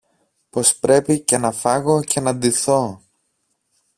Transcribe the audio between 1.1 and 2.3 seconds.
και να φάγω και